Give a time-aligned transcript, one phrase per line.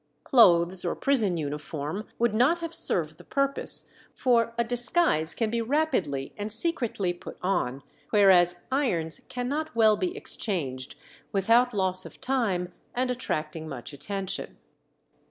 [0.23, 5.61] Clothes or prison uniform would not have served the purpose, for a disguise can be
[5.61, 10.95] rapidly and secretly put on, whereas irons cannot well be exchanged
[11.31, 14.57] without loss of time and attracting much attention.